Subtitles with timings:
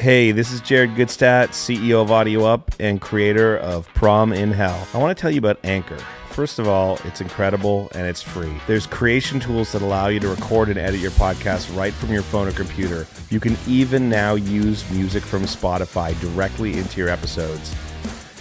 [0.00, 4.88] Hey, this is Jared Gutstadt, CEO of Audio Up and creator of Prom in Hell.
[4.94, 5.98] I want to tell you about Anchor.
[6.30, 8.50] First of all, it's incredible and it's free.
[8.66, 12.22] There's creation tools that allow you to record and edit your podcast right from your
[12.22, 13.06] phone or computer.
[13.28, 17.76] You can even now use music from Spotify directly into your episodes.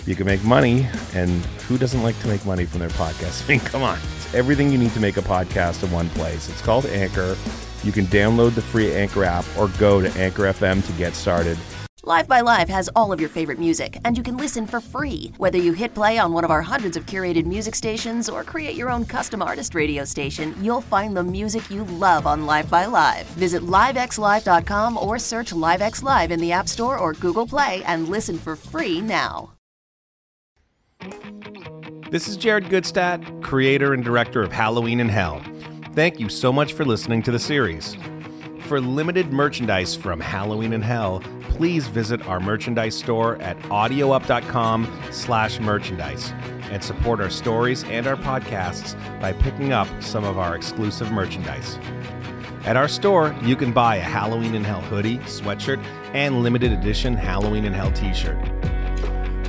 [0.07, 1.30] You can make money, and
[1.68, 3.44] who doesn't like to make money from their podcast?
[3.44, 3.99] I mean, come on.
[4.16, 6.48] It's everything you need to make a podcast in one place.
[6.48, 7.35] It's called Anchor.
[7.84, 11.58] You can download the free Anchor app or go to Anchor FM to get started.
[12.04, 15.34] Live by Live has all of your favorite music, and you can listen for free.
[15.38, 18.76] Whether you hit play on one of our hundreds of curated music stations or create
[18.76, 22.86] your own custom artist radio station, you'll find the music you love on Live by
[22.86, 23.27] Live.
[23.38, 28.38] Visit livexlive.com or search LiveX Live in the App Store or Google Play and listen
[28.38, 29.52] for free now.
[32.12, 35.43] This is Jared Gutstadt, creator and director of Halloween in Hell.
[36.00, 37.98] Thank you so much for listening to the series.
[38.68, 45.60] For limited merchandise from Halloween in Hell, please visit our merchandise store at audioup.com slash
[45.60, 46.32] merchandise
[46.72, 51.77] and support our stories and our podcasts by picking up some of our exclusive merchandise.
[52.64, 55.84] At our store, you can buy a Halloween in Hell hoodie, sweatshirt,
[56.14, 58.38] and limited edition Halloween in Hell t-shirt.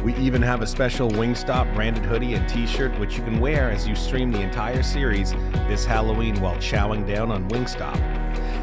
[0.02, 3.70] We even have a special Wingstop branded hoodie and t shirt, which you can wear
[3.70, 5.32] as you stream the entire series
[5.68, 7.96] this Halloween while chowing down on Wingstop.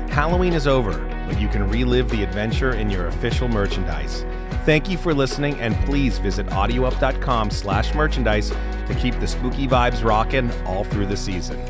[0.10, 4.26] Halloween is over, but you can relive the adventure in your official merchandise.
[4.66, 10.04] Thank you for listening, and please visit audioup.com slash merchandise to keep the spooky vibes
[10.04, 11.62] rocking all through the season.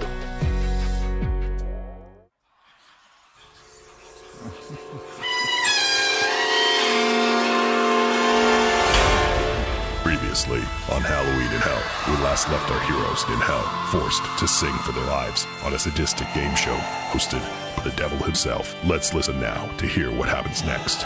[10.92, 14.94] On Halloween in Hell, we last left our heroes in hell, forced to sing for
[14.94, 16.76] their lives on a sadistic game show
[17.12, 17.42] hosted
[17.76, 18.76] by the devil himself.
[18.86, 21.06] Let's listen now to hear what happens next.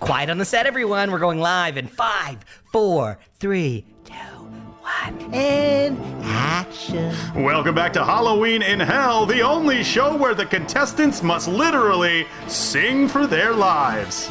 [0.00, 1.12] Quiet on the set, everyone.
[1.12, 2.38] We're going live in five,
[2.72, 4.12] four, three, two,
[5.00, 7.14] one, and action.
[7.34, 13.08] Welcome back to Halloween in Hell, the only show where the contestants must literally sing
[13.08, 14.28] for their lives.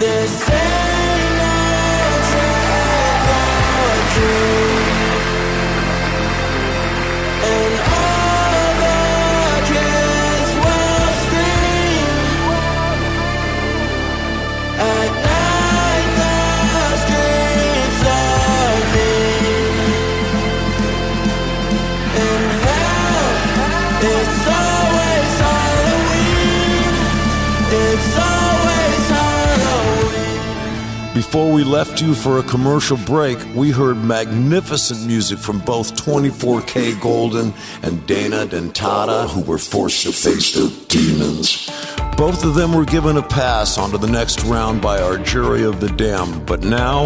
[31.22, 37.54] Before we left you for a commercial break, we heard magnificent music from both 24kGoldn
[37.84, 41.70] and Dana Dentata, who were forced to face their demons.
[42.18, 45.80] Both of them were given a pass onto the next round by our jury of
[45.80, 47.06] the damned, but now,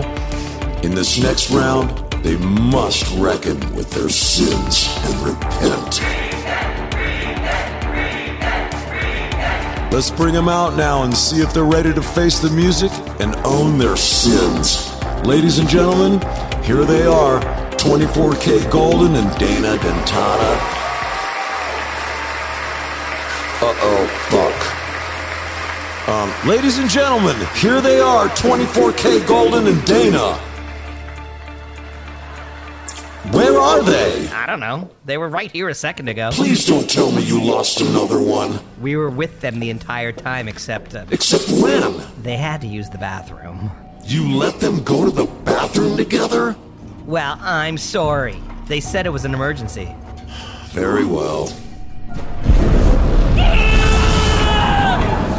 [0.82, 1.90] in this next round,
[2.24, 6.35] they must reckon with their sins and repent.
[9.96, 12.92] Let's bring them out now and see if they're ready to face the music
[13.22, 14.92] and own their sins.
[15.24, 16.20] Ladies and gentlemen,
[16.66, 17.40] here they are
[17.78, 20.60] 24kGoldn and Dana Dentata.
[23.62, 26.10] Uh oh, fuck.
[26.10, 30.34] Um, ladies and gentlemen, here they are 24kGoldn and Dana.
[33.32, 34.25] Where are they?
[34.46, 34.92] I don't know.
[35.06, 36.30] They were right here a second ago.
[36.32, 38.60] Please don't tell me you lost another one.
[38.80, 42.04] We were with them the entire time, except uh, Except when?
[42.22, 43.72] they had to use the bathroom.
[44.04, 46.56] You let them go to the bathroom together?
[47.08, 48.40] Well, I'm sorry.
[48.68, 49.96] They said it was an emergency.
[50.68, 51.48] Very well.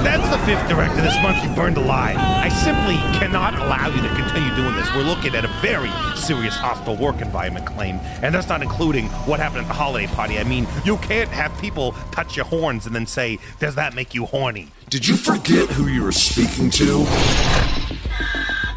[0.06, 2.16] That's the fifth director this month you burned alive.
[2.16, 4.88] I simply cannot allow you to continue doing this.
[4.94, 9.40] We're looking at a very serious hostile work environment claim, and that's not including what
[9.40, 10.38] happened at the holiday party.
[10.38, 14.14] I mean, you can't have people touch your horns and then say, Does that make
[14.14, 14.68] you horny?
[14.90, 17.04] Did you forget who you were speaking to?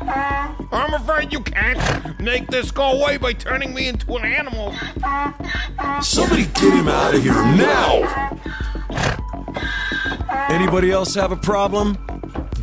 [0.01, 4.73] Uh, I'm afraid you can't make this go away by turning me into an animal.
[6.01, 8.39] Somebody get him out of here now!
[10.47, 11.97] Anybody else have a problem?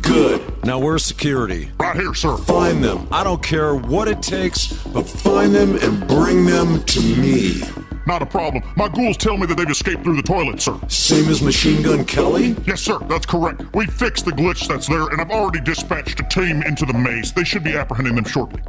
[0.01, 0.65] Good.
[0.65, 1.71] Now where's security?
[1.79, 2.37] Right here, sir.
[2.37, 3.07] Find them.
[3.11, 7.61] I don't care what it takes, but find them and bring them to me.
[8.05, 8.63] Not a problem.
[8.77, 10.79] My ghouls tell me that they've escaped through the toilet, sir.
[10.87, 12.55] Same as Machine Gun Kelly?
[12.65, 13.63] Yes, sir, that's correct.
[13.75, 17.33] We fixed the glitch that's there, and I've already dispatched a team into the maze.
[17.33, 18.61] They should be apprehending them shortly.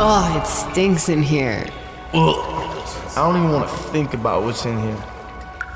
[0.00, 1.66] Oh, it stinks in here.
[3.18, 5.04] I don't even want to think about what's in here.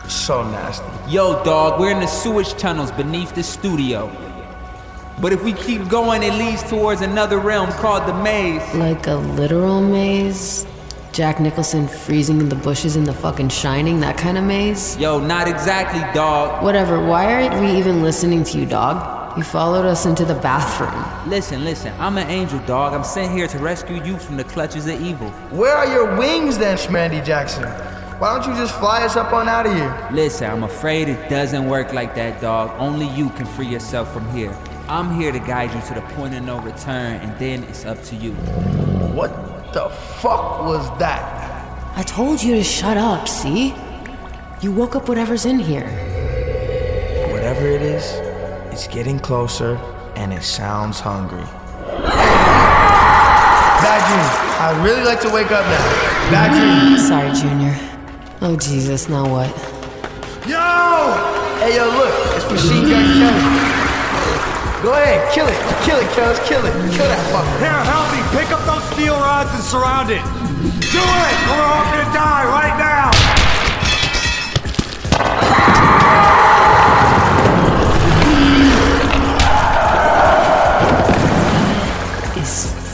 [0.04, 0.86] It's so nasty.
[1.10, 4.12] Yo, dog, we're in the sewage tunnels beneath the studio.
[5.20, 8.62] But if we keep going, it leads towards another realm called the maze.
[8.76, 10.68] Like a literal maze?
[11.10, 14.96] Jack Nicholson freezing in the bushes in the fucking Shining, that kind of maze?
[14.96, 16.62] Yo, not exactly, dog.
[16.62, 19.21] Whatever, why aren't we even listening to you, dog?
[19.34, 21.30] You followed us into the bathroom.
[21.30, 22.92] Listen, listen, I'm an angel, dog.
[22.92, 25.30] I'm sent here to rescue you from the clutches of evil.
[25.50, 27.64] Where are your wings then, Schmandy Jackson?
[28.20, 30.08] Why don't you just fly us up on out of here?
[30.12, 32.78] Listen, I'm afraid it doesn't work like that, dog.
[32.78, 34.54] Only you can free yourself from here.
[34.86, 38.02] I'm here to guide you to the point of no return, and then it's up
[38.04, 38.32] to you.
[39.14, 39.88] What the
[40.20, 41.96] fuck was that?
[41.96, 43.74] I told you to shut up, see?
[44.60, 45.88] You woke up whatever's in here.
[47.32, 48.31] Whatever it is,
[48.72, 49.76] it's getting closer
[50.16, 51.44] and it sounds hungry.
[53.84, 54.28] Bad dream.
[54.64, 55.84] I'd really like to wake up now.
[56.32, 56.96] Bad dream.
[56.98, 57.76] Sorry, Junior.
[58.40, 59.50] Oh, Jesus, now what?
[60.48, 60.56] Yo!
[61.60, 62.14] Hey, yo, look.
[62.34, 63.44] It's Machine Gun Kelly.
[64.82, 65.58] Go ahead, kill it.
[65.84, 66.40] Kill it, Kels.
[66.48, 66.72] Kill it.
[66.96, 67.58] Kill that fucker.
[67.60, 68.18] Here, help me.
[68.34, 70.24] Pick up those steel rods and surround it.
[70.90, 73.12] Do it, or we're all gonna die right now.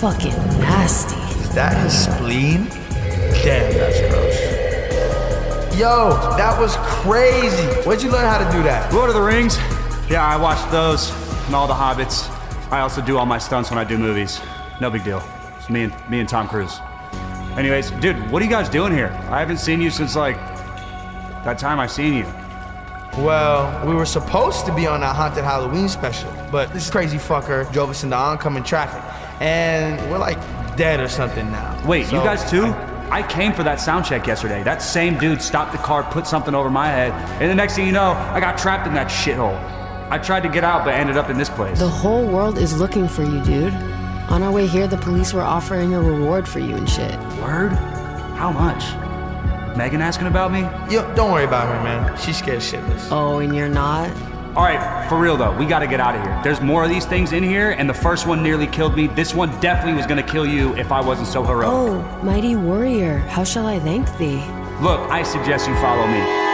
[0.00, 1.16] Fucking nasty.
[1.40, 2.66] Is that his spleen?
[3.42, 5.76] Damn, that's gross.
[5.76, 7.66] Yo, that was crazy.
[7.82, 8.92] Where'd you learn how to do that?
[8.92, 9.56] Lord of the Rings.
[10.08, 11.10] Yeah, I watched those
[11.46, 12.30] and all the Hobbits.
[12.70, 14.40] I also do all my stunts when I do movies.
[14.80, 15.20] No big deal.
[15.56, 16.78] It's me and me and Tom Cruise.
[17.56, 19.08] Anyways, dude, what are you guys doing here?
[19.30, 20.36] I haven't seen you since like
[21.44, 22.26] that time I seen you.
[23.16, 27.70] Well, we were supposed to be on that haunted Halloween special, but this crazy fucker
[27.72, 29.02] drove us into oncoming traffic,
[29.40, 30.38] and we're like
[30.76, 31.84] dead or something now.
[31.86, 32.66] Wait, you guys too?
[33.10, 34.62] I came for that sound check yesterday.
[34.62, 37.86] That same dude stopped the car, put something over my head, and the next thing
[37.86, 39.58] you know, I got trapped in that shithole.
[40.10, 41.78] I tried to get out, but ended up in this place.
[41.78, 43.74] The whole world is looking for you, dude.
[44.28, 47.18] On our way here, the police were offering a reward for you and shit.
[47.40, 47.72] Word?
[48.36, 48.84] How much?
[49.76, 50.60] Megan asking about me?
[50.92, 52.16] Yo, don't worry about her, man.
[52.18, 53.08] She's scared shitless.
[53.10, 54.10] Oh, and you're not?
[54.56, 56.40] All right, for real though, we gotta get out of here.
[56.42, 59.06] There's more of these things in here, and the first one nearly killed me.
[59.06, 61.68] This one definitely was gonna kill you if I wasn't so heroic.
[61.68, 64.42] Oh, mighty warrior, how shall I thank thee?
[64.80, 66.47] Look, I suggest you follow me.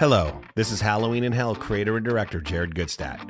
[0.00, 3.20] Hello, this is Halloween in Hell creator and director Jared Gutstadt.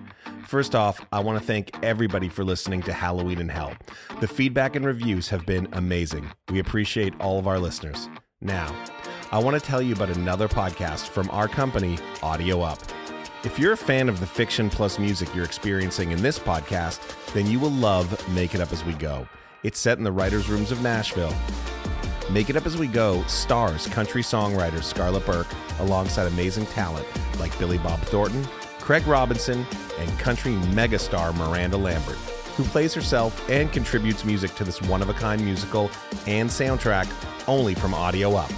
[0.46, 3.75] First off, I want to thank everybody for listening to Halloween in Hell.
[4.20, 6.31] The feedback and reviews have been amazing.
[6.49, 8.08] We appreciate all of our listeners.
[8.40, 8.72] Now,
[9.32, 12.78] I want to tell you about another podcast from our company, Audio Up.
[13.43, 17.00] If you're a fan of the fiction plus music you're experiencing in this podcast,
[17.32, 19.26] then you will love Make It Up As We Go.
[19.64, 21.34] It's set in the writers' rooms of Nashville.
[22.32, 25.49] Make It Up As We Go stars country songwriter Scarlett Burke
[25.81, 27.05] alongside amazing talent
[27.41, 28.44] like Billy Bob Thornton,
[28.79, 29.67] Craig Robinson,
[29.99, 32.15] and country megastar Miranda Lambert,
[32.56, 35.91] who plays herself and contributes music to this one of a kind musical
[36.29, 37.13] and soundtrack
[37.49, 38.53] only from Audio Up.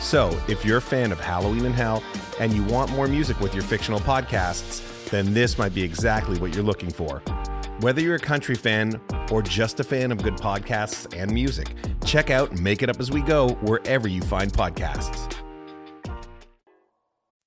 [0.00, 2.04] So, if you're a fan of Halloween in Hell
[2.38, 4.80] and you want more music with your fictional podcasts,
[5.10, 7.18] then this might be exactly what you're looking for.
[7.80, 9.00] Whether you're a country fan
[9.32, 13.10] or just a fan of good podcasts and music, check out Make It Up As
[13.10, 15.32] We Go wherever you find podcasts.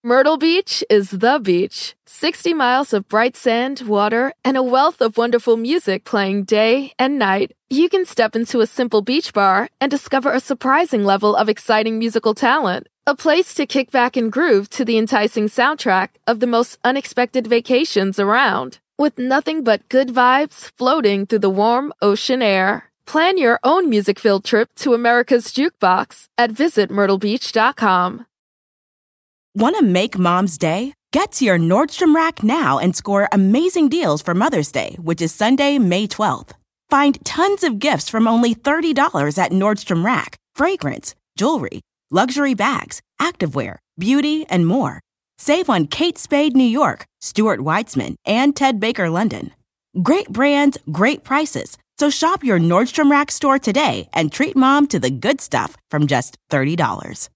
[0.06, 1.96] Myrtle Beach is the beach.
[2.06, 7.18] 60 miles of bright sand, water, and a wealth of wonderful music playing day and
[7.18, 7.54] night.
[7.72, 11.98] You can step into a simple beach bar and discover a surprising level of exciting
[11.98, 12.88] musical talent.
[13.08, 17.48] A place to kick back and groove to the enticing soundtrack of the most unexpected
[17.48, 18.78] vacations around.
[19.00, 22.92] With nothing but good vibes floating through the warm ocean air.
[23.08, 28.26] Plan your own music field trip to America's Jukebox at visitmyrtlebeach.com.
[29.56, 30.94] Want to make mom's day?
[31.14, 35.34] Get to your Nordstrom Rack now and score amazing deals for Mother's Day, which is
[35.34, 36.52] Sunday, May 12th.
[36.90, 41.82] Find tons of gifts from only $30 at Nordstrom Rack fragrance, jewelry,
[42.12, 45.00] luxury bags, activewear, beauty, and more.
[45.38, 49.52] Save on Kate Spade New York, Stuart Weitzman, and Ted Baker London.
[50.02, 51.78] Great brands, great prices.
[51.98, 56.08] So shop your Nordstrom Rack store today and treat mom to the good stuff from
[56.08, 57.30] just $30.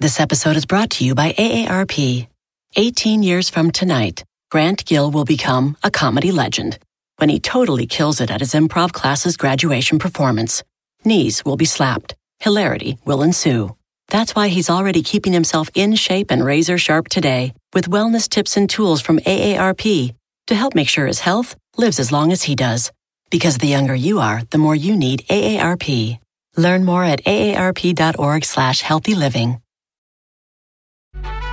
[0.00, 2.26] This episode is brought to you by AARP.
[2.74, 6.80] 18 years from tonight, Grant Gill will become a comedy legend
[7.18, 10.64] when he totally kills it at his improv class's graduation performance.
[11.04, 12.16] Knees will be slapped.
[12.40, 13.76] Hilarity will ensue.
[14.08, 18.56] That's why he's already keeping himself in shape and razor sharp today with wellness tips
[18.56, 20.14] and tools from AARP
[20.48, 22.90] to help make sure his health lives as long as he does.
[23.30, 26.18] Because the younger you are, the more you need AARP.
[26.56, 29.60] Learn more at aarp.org slash healthy living.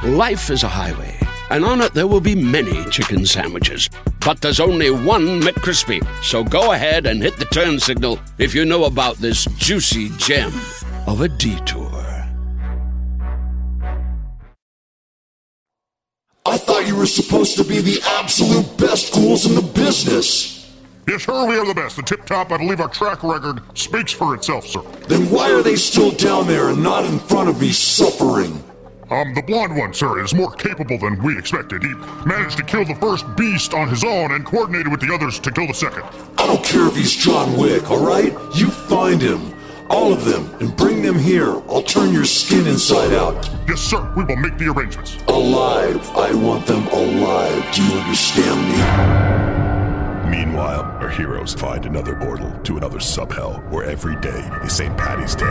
[0.04, 1.18] Life is a highway,
[1.50, 3.90] and on it there will be many chicken sandwiches.
[4.26, 6.06] But there's only one McCrispy.
[6.24, 10.54] So go ahead and hit the turn signal if you know about this juicy gem
[11.08, 11.92] of a detour.
[16.48, 20.55] I thought you were supposed to be the absolute best ghouls in the business.
[21.08, 21.98] Yes, sir, we are the best.
[21.98, 24.82] The tip top, I believe our track record speaks for itself, sir.
[25.08, 28.64] Then why are they still down there and not in front of me suffering?
[29.12, 31.84] Um, the blonde one, sir, is more capable than we expected.
[31.84, 31.94] He
[32.26, 35.52] managed to kill the first beast on his own and coordinated with the others to
[35.52, 36.04] kill the second.
[36.40, 38.34] I don't care if he's John Wick, alright?
[38.56, 39.54] You find him.
[39.92, 41.52] All of them, and bring them here.
[41.70, 43.48] I'll turn your skin inside out.
[43.68, 45.18] Yes, sir, we will make the arrangements.
[45.28, 46.10] Alive.
[46.18, 47.72] I want them alive.
[47.76, 49.55] Do you understand me?
[50.36, 54.96] Meanwhile, our heroes find another portal to another sub-hell where every day is St.
[54.98, 55.46] Patty's Day.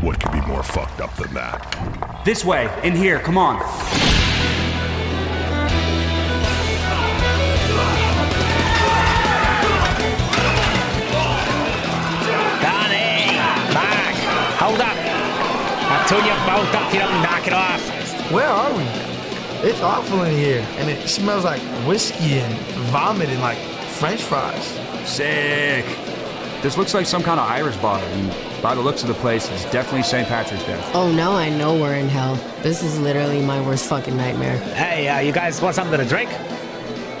[0.00, 2.22] What could be more fucked up than that?
[2.24, 3.58] This way, in here, come on.
[12.62, 13.36] Danny!
[13.74, 14.14] Back!
[14.60, 14.96] Hold up!
[15.90, 18.30] I told you both up you don't knock it off.
[18.30, 19.09] Where are we?
[19.62, 22.54] It's awful in here, and it smells like whiskey and
[22.90, 23.58] vomit and like
[23.98, 24.64] French fries.
[25.06, 25.84] Sick.
[26.62, 29.50] This looks like some kind of Irish bar, and by the looks of the place,
[29.50, 30.26] it's definitely St.
[30.26, 30.80] Patrick's Day.
[30.94, 32.36] Oh, now I know we're in hell.
[32.62, 34.56] This is literally my worst fucking nightmare.
[34.74, 36.30] Hey, uh, you guys want something to drink?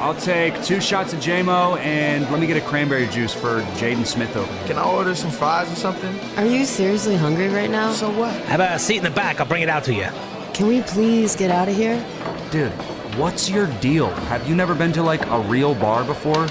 [0.00, 4.06] I'll take two shots of JMO and let me get a cranberry juice for Jaden
[4.06, 4.66] Smith over.
[4.66, 6.18] Can I order some fries or something?
[6.38, 7.92] Are you seriously hungry right now?
[7.92, 8.34] So what?
[8.46, 9.40] Have a seat in the back.
[9.40, 10.08] I'll bring it out to you.
[10.54, 12.04] Can we please get out of here?
[12.50, 12.72] Dude,
[13.16, 14.10] what's your deal?
[14.28, 16.48] Have you never been to like a real bar before?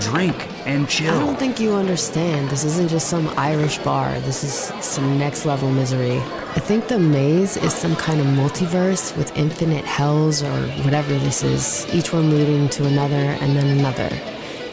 [0.00, 1.14] Drink and chill.
[1.14, 2.50] I don't think you understand.
[2.50, 4.18] This isn't just some Irish bar.
[4.20, 4.52] This is
[4.84, 6.18] some next level misery.
[6.18, 11.42] I think the maze is some kind of multiverse with infinite hells or whatever this
[11.42, 14.08] is, each one leading to another and then another.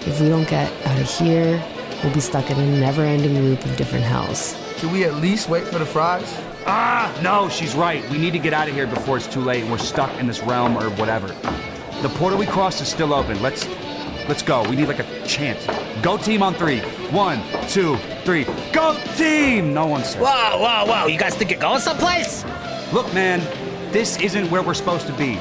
[0.07, 1.63] If we don't get out of here,
[2.05, 4.55] we'll be stuck in a never ending loop of different hells.
[4.77, 6.31] Can we at least wait for the fries?
[6.67, 8.07] Ah, no, she's right.
[8.11, 10.27] We need to get out of here before it's too late and we're stuck in
[10.27, 11.27] this realm or whatever.
[12.03, 13.41] The portal we crossed is still open.
[13.41, 13.67] Let's
[14.27, 14.67] let's go.
[14.69, 15.59] We need like a chant.
[16.03, 16.79] Go team on three.
[17.09, 18.45] One, two, three.
[18.71, 19.73] Go team!
[19.73, 20.21] No one said.
[20.21, 21.07] Whoa, whoa, whoa.
[21.07, 22.45] You guys think you're going someplace?
[22.93, 23.39] Look, man,
[23.91, 25.39] this isn't where we're supposed to be.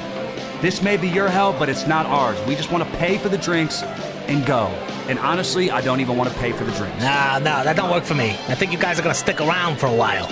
[0.62, 2.40] This may be your hell, but it's not ours.
[2.46, 3.82] We just want to pay for the drinks
[4.28, 4.66] and go.
[5.08, 7.02] And honestly, I don't even want to pay for the drinks.
[7.02, 8.30] Nah, no, that don't work for me.
[8.48, 10.26] I think you guys are gonna stick around for a while.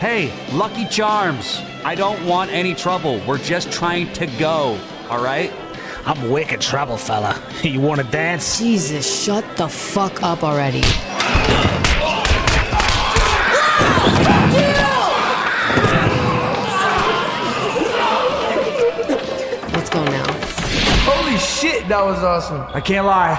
[0.00, 3.20] Hey, Lucky Charms, I don't want any trouble.
[3.26, 5.52] We're just trying to go, all right?
[6.04, 7.40] I'm wicked trouble, fella.
[7.62, 8.58] You wanna dance?
[8.58, 10.82] Jesus, shut the fuck up already.
[21.92, 22.62] That was awesome.
[22.74, 23.34] I can't lie.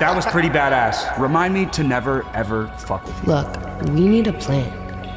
[0.00, 1.18] That was pretty badass.
[1.18, 3.28] Remind me to never, ever fuck with you.
[3.28, 4.72] Look, we need a plan.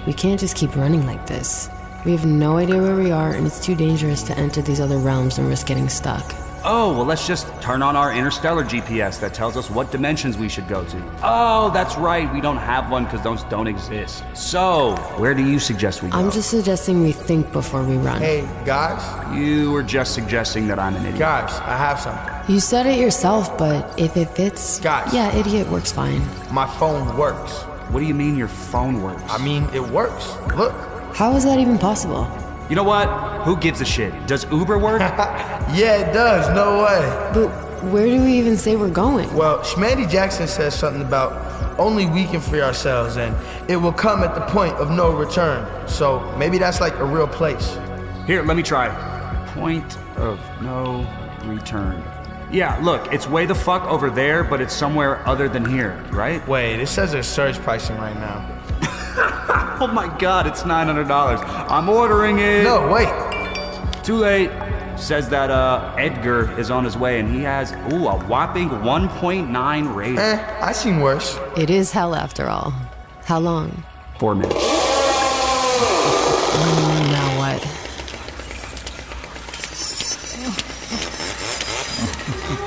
[0.06, 1.70] We can't just keep running like this.
[2.04, 4.98] We have no idea where we are, and it's too dangerous to enter these other
[4.98, 6.36] realms and risk getting stuck.
[6.68, 10.50] Oh, well, let's just turn on our interstellar GPS that tells us what dimensions we
[10.50, 11.04] should go to.
[11.22, 12.32] Oh, that's right.
[12.34, 14.24] We don't have one because those don't exist.
[14.34, 16.18] So, where do you suggest we go?
[16.18, 18.20] I'm just suggesting we think before we run.
[18.20, 19.00] Hey, guys.
[19.38, 21.20] You were just suggesting that I'm an idiot.
[21.20, 22.52] Guys, I have something.
[22.52, 24.80] You said it yourself, but if it fits.
[24.80, 25.14] Guys.
[25.14, 26.24] Yeah, idiot works fine.
[26.52, 27.62] My phone works.
[27.92, 29.22] What do you mean your phone works?
[29.30, 30.36] I mean, it works.
[30.56, 30.74] Look.
[31.14, 32.28] How is that even possible?
[32.70, 33.08] You know what?
[33.44, 34.12] Who gives a shit?
[34.26, 35.00] Does Uber work?
[35.02, 36.50] yeah, it does.
[36.56, 37.32] No way.
[37.34, 37.50] But
[37.92, 39.32] where do we even say we're going?
[39.36, 43.36] Well, Schmandy Jackson says something about only we can free ourselves and
[43.70, 45.88] it will come at the point of no return.
[45.88, 47.78] So maybe that's like a real place.
[48.26, 48.90] Here, let me try.
[49.54, 51.08] Point of no
[51.44, 52.04] return.
[52.52, 56.46] Yeah, look, it's way the fuck over there, but it's somewhere other than here, right?
[56.48, 58.55] Wait, it says there's surge pricing right now.
[59.86, 61.44] Oh my god, it's $900.
[61.70, 62.64] I'm ordering it.
[62.64, 63.08] No, wait.
[64.04, 64.50] Too late.
[64.98, 69.96] Says that uh, Edgar is on his way and he has, ooh, a whopping 1.9
[69.96, 70.18] rating.
[70.18, 71.38] Eh, I seen worse.
[71.56, 72.74] It is hell after all.
[73.26, 73.84] How long?
[74.18, 74.56] Four minutes.
[76.58, 77.62] Oh, now what?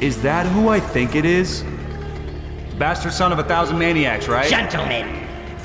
[0.00, 1.62] Is that who I think it is?
[2.78, 4.48] Bastard son of a thousand maniacs, right?
[4.48, 5.06] Gentlemen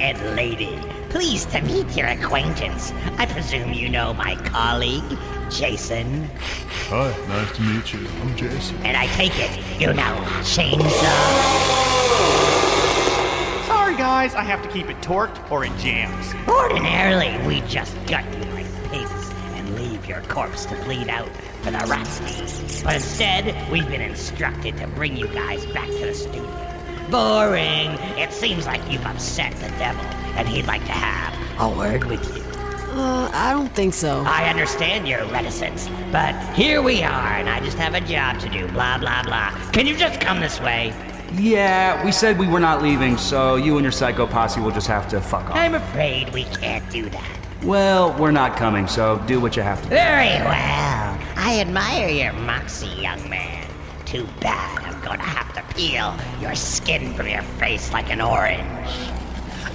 [0.02, 0.78] and lady,
[1.08, 2.92] pleased to meet your acquaintance.
[3.18, 5.18] I presume you know my colleague,
[5.50, 6.30] Jason.
[6.90, 8.06] Hi, nice to meet you.
[8.22, 8.76] I'm Jason.
[8.86, 11.16] And I take it you know Chainsaw.
[13.68, 16.34] Sorry, guys, I have to keep it torqued or it jams.
[16.46, 21.30] Ordinarily, we just gut you like pigs and leave your corpse to bleed out
[21.66, 22.84] for the rats.
[22.84, 26.44] But instead, we've been instructed to bring you guys back to the studio.
[27.10, 27.92] Boring.
[28.20, 30.06] It seems like you've upset the devil,
[30.38, 32.44] and he'd like to have a word with you.
[32.94, 34.24] Uh, I don't think so.
[34.28, 38.50] I understand your reticence, but here we are, and I just have a job to
[38.50, 39.50] do, blah, blah, blah.
[39.72, 40.94] Can you just come this way?
[41.34, 44.88] Yeah, we said we were not leaving, so you and your psycho posse will just
[44.88, 45.56] have to fuck off.
[45.56, 47.38] I'm afraid we can't do that.
[47.64, 49.96] Well, we're not coming, so do what you have to do.
[49.96, 51.05] Very well.
[51.48, 53.68] I admire your moxie, young man.
[54.06, 58.66] Too bad I'm gonna have to peel your skin from your face like an orange.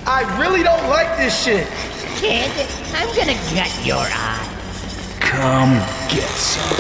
[0.05, 1.69] I really don't like this shit.
[2.17, 2.51] Kid,
[2.93, 4.49] I'm gonna gut your eye.
[5.21, 5.75] Come
[6.09, 6.75] get some.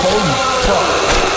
[0.00, 0.32] Holy
[0.64, 1.31] fuck.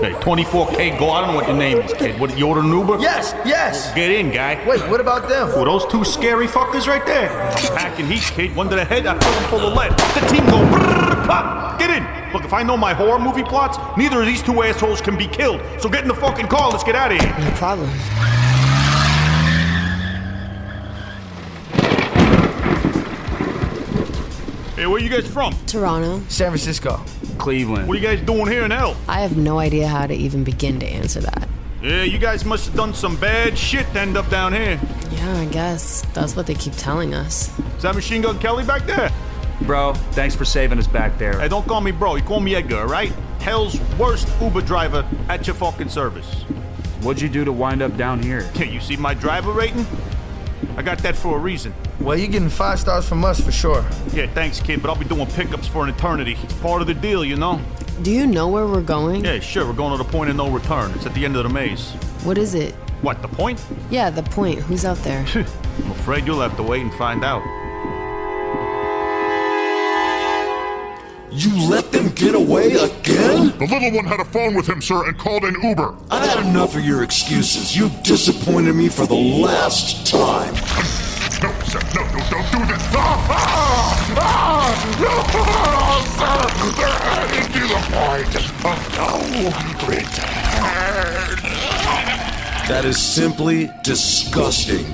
[0.00, 1.10] Hey, 24K Go.
[1.10, 2.18] I don't know what your name is, kid.
[2.18, 3.00] What, you ordered an Uber?
[3.00, 3.94] Yes, yes.
[3.94, 4.54] Get in, guy.
[4.66, 5.48] Wait, what about them?
[5.48, 7.28] Well, those two scary fuckers right there.
[7.76, 8.56] Packing heat, kid.
[8.56, 9.90] One to the head, I fill them full of lead.
[9.90, 11.78] The team go brrrr, pop.
[11.78, 12.32] Get in.
[12.32, 15.26] Look, if I know my horror movie plots, neither of these two assholes can be
[15.26, 15.60] killed.
[15.78, 16.70] So get in the fucking car.
[16.70, 17.38] Let's get out of here.
[17.38, 17.90] No problem.
[24.90, 25.54] Where you guys from?
[25.66, 26.20] Toronto.
[26.28, 27.02] San Francisco.
[27.38, 27.88] Cleveland.
[27.88, 28.96] What are you guys doing here in hell?
[29.08, 31.48] I have no idea how to even begin to answer that.
[31.82, 34.78] Yeah, you guys must have done some bad shit to end up down here.
[35.12, 36.02] Yeah, I guess.
[36.12, 37.56] That's what they keep telling us.
[37.76, 39.10] Is that Machine Gun Kelly back there?
[39.62, 41.38] Bro, thanks for saving us back there.
[41.40, 42.16] Hey, don't call me bro.
[42.16, 43.12] You call me Edgar, right?
[43.40, 46.42] Hell's worst Uber driver at your fucking service.
[47.02, 48.50] What'd you do to wind up down here?
[48.54, 49.86] Yeah, you see my driver rating?
[50.76, 51.74] I got that for a reason.
[52.00, 53.84] Well, you're getting five stars from us for sure.
[54.12, 56.36] Yeah, thanks, kid, but I'll be doing pickups for an eternity.
[56.42, 57.60] It's part of the deal, you know?
[58.02, 59.24] Do you know where we're going?
[59.24, 60.92] Yeah, sure, we're going to the point of no return.
[60.92, 61.90] It's at the end of the maze.
[62.24, 62.74] What is it?
[63.02, 63.64] What, the point?
[63.90, 64.60] Yeah, the point.
[64.60, 65.24] Who's out there?
[65.34, 67.42] I'm afraid you'll have to wait and find out.
[71.40, 73.56] You let them get away again?
[73.56, 75.94] The little one had a phone with him, sir, and called an Uber.
[76.10, 77.74] I've had enough of your excuses.
[77.74, 80.52] You've disappointed me for the last time.
[80.52, 82.82] No, sir, no, no, don't do this.
[82.92, 84.68] Ah, ah, ah,
[85.00, 85.16] no,
[86.20, 86.36] sir,
[86.76, 88.44] they're heading to the point of
[88.98, 89.08] no
[89.88, 90.28] return.
[92.68, 94.84] That is simply disgusting.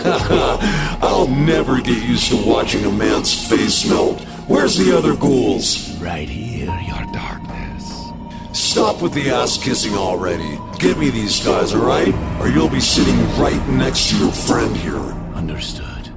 [1.01, 4.27] I'll never get used to watching a man's face melt.
[4.51, 5.97] Where's the other ghouls?
[6.01, 8.11] Right here, your darkness.
[8.53, 10.59] Stop with the ass kissing already.
[10.77, 12.13] Get me these guys, alright?
[12.41, 14.97] Or you'll be sitting right next to your friend here.
[15.37, 16.11] Understood.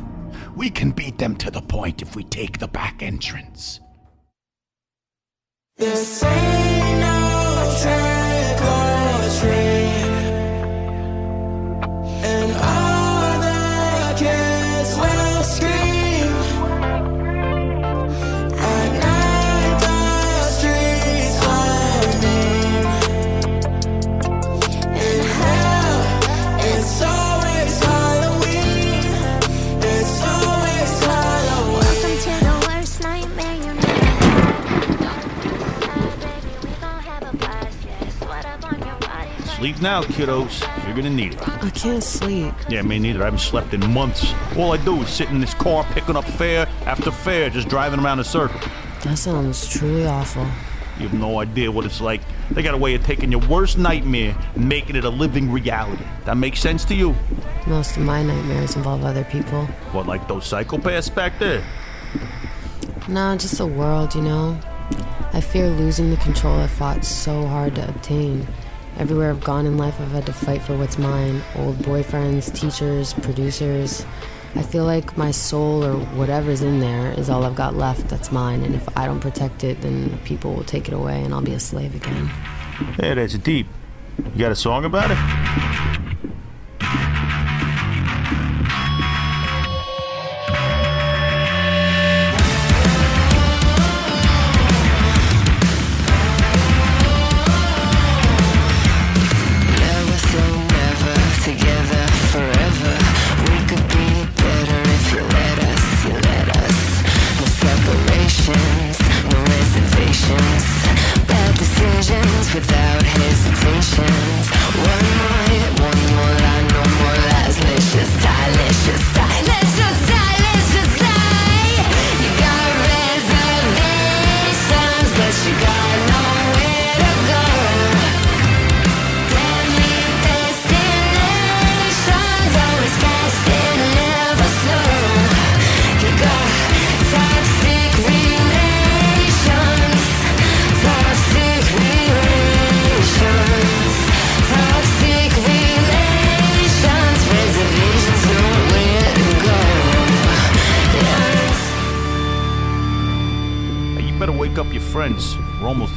[0.55, 3.79] We can beat them to the point if we take the back entrance.
[5.77, 9.82] This ain't no trick or treat.
[39.63, 40.59] Sleep now, kiddos.
[40.85, 41.63] You're gonna need it.
[41.63, 42.53] I can't sleep.
[42.67, 43.21] Yeah, me neither.
[43.21, 44.33] I haven't slept in months.
[44.57, 48.01] All I do is sit in this car picking up fare after fare, just driving
[48.01, 48.61] around in circles.
[49.05, 50.45] That sounds truly awful.
[50.99, 52.19] You have no idea what it's like.
[52.51, 56.03] They got a way of taking your worst nightmare and making it a living reality.
[56.25, 57.15] That makes sense to you?
[57.65, 59.63] Most of my nightmares involve other people.
[59.93, 61.63] What, like those psychopaths back there?
[63.07, 64.59] Nah, just the world, you know?
[65.31, 68.45] I fear losing the control I fought so hard to obtain.
[68.99, 73.13] Everywhere I've gone in life, I've had to fight for what's mine old boyfriends, teachers,
[73.13, 74.05] producers.
[74.55, 78.31] I feel like my soul or whatever's in there is all I've got left that's
[78.31, 81.41] mine, and if I don't protect it, then people will take it away and I'll
[81.41, 82.27] be a slave again.
[82.99, 83.67] Hey, that's deep.
[84.17, 85.92] You got a song about it?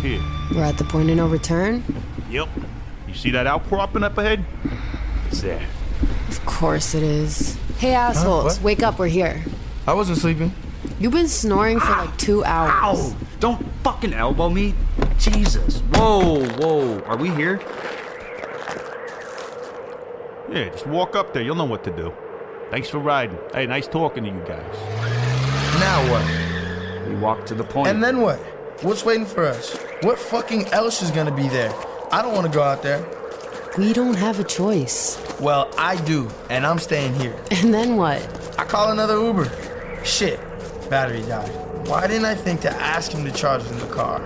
[0.07, 0.23] Here.
[0.55, 1.83] We're at the point of no return?
[2.31, 2.49] Yep.
[3.09, 4.45] You see that outcropping up ahead?
[5.29, 5.67] It's there.
[6.29, 7.59] Of course it is.
[7.79, 8.65] Hey, assholes, what?
[8.65, 9.45] wake up, we're here.
[9.87, 10.53] I wasn't sleeping.
[10.99, 13.13] You've been snoring for like two hours.
[13.13, 13.17] Ow!
[13.39, 14.75] Don't fucking elbow me.
[15.19, 15.81] Jesus.
[15.95, 17.01] Whoa, whoa.
[17.01, 17.61] Are we here?
[20.51, 21.43] Yeah, just walk up there.
[21.43, 22.15] You'll know what to do.
[22.71, 23.39] Thanks for riding.
[23.53, 24.77] Hey, nice talking to you guys.
[25.81, 27.09] Now what?
[27.09, 27.89] We walk to the point.
[27.89, 28.39] And then what?
[28.83, 29.79] What's waiting for us?
[30.03, 31.75] What fucking else is gonna be there?
[32.13, 33.03] I don't wanna go out there.
[33.79, 35.19] We don't have a choice.
[35.41, 37.35] Well, I do, and I'm staying here.
[37.51, 38.21] And then what?
[38.59, 39.51] I call another Uber.
[40.05, 40.39] Shit,
[40.91, 41.49] battery died.
[41.89, 44.21] Why didn't I think to ask him to charge in the car?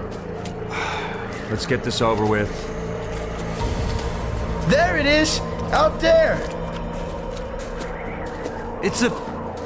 [1.51, 2.51] Let's get this over with.
[4.69, 5.39] There it is,
[5.71, 6.35] out there.
[8.83, 9.11] It's a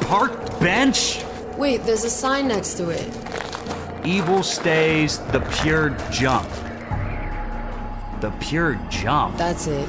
[0.02, 1.24] parked bench.
[1.56, 3.23] Wait, there's a sign next to it.
[4.06, 6.46] Evil stays the pure jump.
[8.20, 9.38] The pure jump.
[9.38, 9.88] That's it.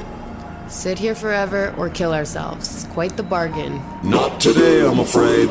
[0.68, 2.86] Sit here forever or kill ourselves.
[2.92, 3.82] Quite the bargain.
[4.02, 5.50] Not today, I'm afraid.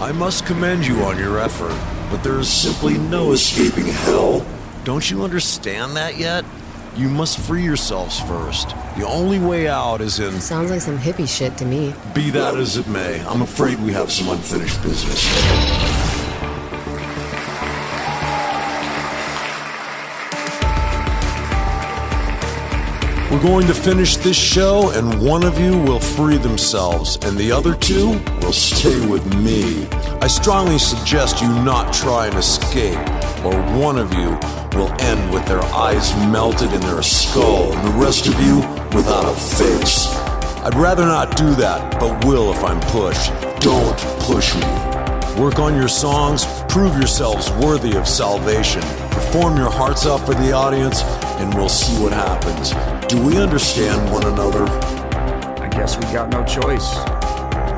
[0.00, 1.76] I must commend you on your effort,
[2.10, 4.44] but there is simply no escaping hell.
[4.82, 6.44] Don't you understand that yet?
[6.96, 8.70] You must free yourselves first.
[8.96, 10.40] The only way out is in.
[10.40, 11.92] Sounds like some hippie shit to me.
[12.14, 15.26] Be that as it may, I'm afraid we have some unfinished business.
[23.30, 27.52] We're going to finish this show, and one of you will free themselves, and the
[27.52, 29.86] other two will stay with me.
[30.22, 32.96] I strongly suggest you not try and escape,
[33.46, 34.30] or one of you
[34.76, 38.56] will end with their eyes melted in their skull, and the rest of you
[38.96, 40.08] without a face.
[40.64, 43.30] I'd rather not do that, but will if I'm pushed.
[43.60, 44.66] Don't push me.
[45.40, 50.50] Work on your songs, prove yourselves worthy of salvation, perform your hearts out for the
[50.50, 51.02] audience,
[51.38, 52.70] and we'll see what happens.
[53.06, 54.64] Do we understand one another?
[55.62, 56.88] I guess we got no choice.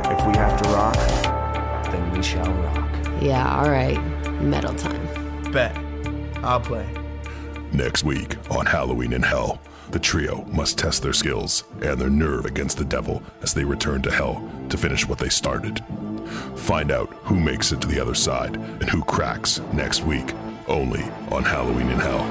[0.08, 0.96] If we have to rock,
[1.92, 2.88] then we shall rock.
[3.20, 4.00] Yeah, alright.
[4.40, 5.07] Metal time.
[5.52, 5.76] Bet.
[6.42, 6.86] I'll play.
[7.72, 12.44] Next week on Halloween in Hell, the trio must test their skills and their nerve
[12.44, 15.82] against the devil as they return to hell to finish what they started.
[16.56, 20.34] Find out who makes it to the other side and who cracks next week,
[20.66, 22.24] only on Halloween in Hell.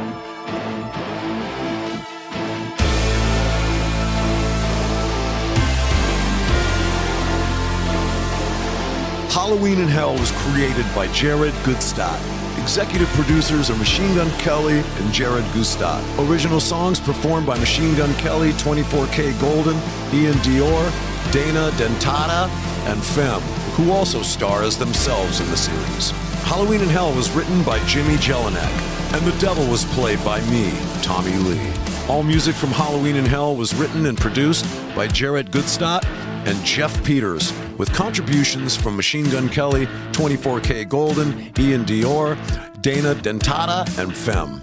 [9.31, 12.36] Halloween in Hell was created by Jared Gutstadt.
[12.67, 16.03] Executive producers are Machine Gun Kelly and Jared Gutstadt.
[16.29, 19.75] Original songs performed by Machine Gun Kelly, 24K Golden,
[20.11, 22.49] Iann Dior, Dana Dentata,
[22.91, 23.39] and Phem,
[23.77, 26.11] who also star as themselves in the series.
[26.43, 30.77] Halloween in Hell was written by Jimmy Jellinek, and the devil was played by me,
[31.01, 31.71] Tommy Lee.
[32.09, 36.03] All music from Halloween in Hell was written and produced by Jared Gutstadt
[36.47, 42.37] and Jeff Peters, with contributions from Machine Gun Kelly, 24K Golden, Iann Dior,
[42.81, 44.61] Dana Dentata, and Phem.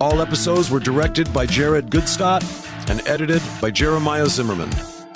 [0.00, 2.42] All episodes were directed by Jared Gutstadt
[2.90, 4.70] and edited by Jeremiah Zimmerman.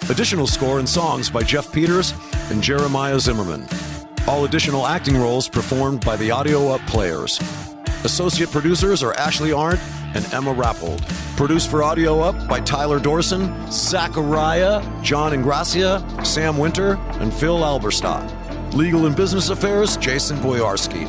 [0.08, 2.14] Additional score and songs by Jeff Peters
[2.50, 3.66] and Jeremiah Zimmerman.
[4.26, 7.38] All additional acting roles performed by the Audio Up Players.
[8.06, 9.80] Associate producers are Ashley Arndt
[10.14, 11.04] and Emma Rappold.
[11.36, 18.24] Produced for Audio Up by Tyler Dorson, Zachariah, John Ingracia, Sam Winter, and Phil Alberstadt.
[18.74, 21.04] Legal and Business Affairs, Jason Boyarski.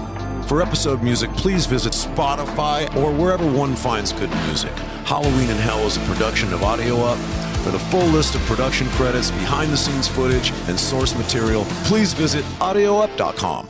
[0.48, 4.74] For episode music, please visit Spotify or wherever one finds good music.
[5.06, 7.20] Halloween in Hell is a production of Audio Up.
[7.64, 12.14] For the full list of production credits, behind the scenes footage, and source material, please
[12.14, 13.70] visit audioup.com.